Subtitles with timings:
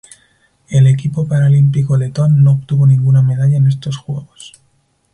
[0.67, 4.53] El equipo paralímpico letón no obtuvo ninguna medalla en estos Juegos.